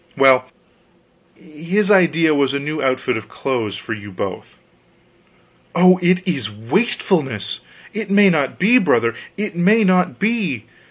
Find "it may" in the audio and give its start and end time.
7.93-8.31, 9.37-9.83